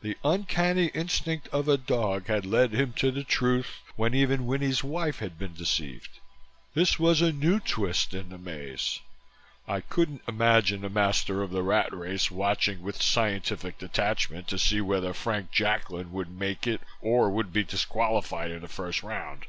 The 0.00 0.16
uncanny 0.24 0.86
instinct 0.94 1.48
of 1.48 1.68
a 1.68 1.76
dog 1.76 2.28
had 2.28 2.46
led 2.46 2.72
him 2.72 2.94
to 2.94 3.10
the 3.10 3.22
truth 3.22 3.82
when 3.94 4.14
even 4.14 4.46
Winnie's 4.46 4.82
wife 4.82 5.18
had 5.18 5.38
been 5.38 5.52
deceived. 5.52 6.18
This 6.72 6.98
was 6.98 7.20
a 7.20 7.30
new 7.30 7.60
twist 7.60 8.14
in 8.14 8.30
the 8.30 8.38
maze. 8.38 9.00
I 9.68 9.82
couldn't 9.82 10.22
imagine 10.26 10.80
the 10.80 10.88
Master 10.88 11.42
of 11.42 11.50
the 11.50 11.62
Rat 11.62 11.92
Race 11.92 12.30
watching 12.30 12.80
with 12.80 13.02
scientific 13.02 13.76
detachment 13.76 14.48
to 14.48 14.58
see 14.58 14.80
whether 14.80 15.12
Frank 15.12 15.50
Jacklin 15.52 16.10
would 16.10 16.30
make 16.30 16.66
it 16.66 16.80
or 17.02 17.28
would 17.28 17.52
be 17.52 17.62
disqualified 17.62 18.50
in 18.50 18.62
the 18.62 18.68
first 18.68 19.02
round. 19.02 19.44